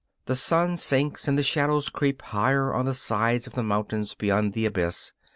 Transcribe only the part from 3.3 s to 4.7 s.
of the mountains beyond the